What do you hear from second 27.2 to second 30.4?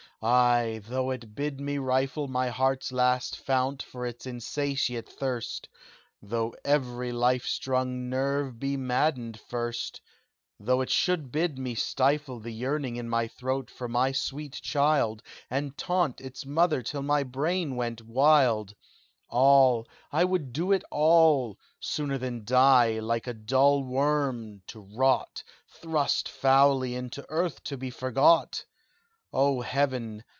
earth to be forgot! Oh heaven!